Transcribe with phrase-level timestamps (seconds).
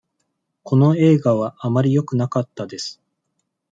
[0.63, 2.99] この映画はあまりよくなかったです。